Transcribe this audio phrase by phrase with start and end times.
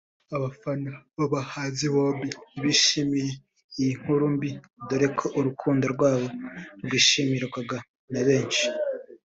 [0.35, 3.29] abafana b’aba bahanzi bombi ntibishimiye
[3.79, 4.49] iyi nkuru mbi
[4.87, 6.27] dore ko urukundo rwabo
[6.83, 7.77] rwishimirwaga
[8.11, 8.65] na benshi